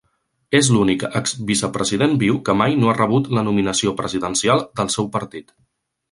És 0.59 0.69
l'únic 0.75 1.03
exvicepresident 1.19 2.15
viu 2.23 2.39
que 2.47 2.55
mai 2.61 2.73
no 2.83 2.89
ha 2.89 2.95
rebut 2.97 3.29
la 3.39 3.43
nominació 3.49 3.93
presidencial 3.99 4.65
del 4.81 4.91
seu 4.99 5.11
partit. 5.19 5.55